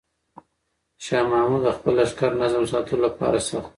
[1.03, 3.69] شاه محمود د خپل لښکر نظم ساتلو لپاره سخت و.